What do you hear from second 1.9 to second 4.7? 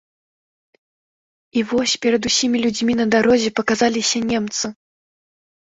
перад усімі людзьмі на дарозе паказаліся немцы.